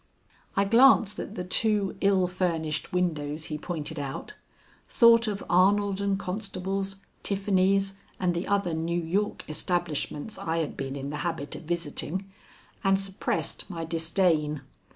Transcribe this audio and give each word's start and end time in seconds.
I 0.55 0.65
glanced 0.65 1.19
at 1.19 1.35
the 1.35 1.43
two 1.43 1.95
ill 2.01 2.27
furnished 2.27 2.91
windows 2.91 3.43
he 3.43 3.57
pointed 3.59 3.99
out, 3.99 4.33
thought 4.89 5.27
of 5.27 5.43
Arnold 5.47 6.17
& 6.17 6.17
Constable's, 6.17 6.95
Tiffany's, 7.21 7.93
and 8.19 8.33
the 8.33 8.47
other 8.47 8.73
New 8.73 8.99
York 9.03 9.47
establishments 9.47 10.39
I 10.39 10.57
had 10.57 10.75
been 10.75 10.95
in 10.95 11.11
the 11.11 11.17
habit 11.17 11.55
of 11.55 11.65
visiting, 11.65 12.31
and 12.83 12.99
suppressed 12.99 13.69
my 13.69 13.85
disdain. 13.85 14.61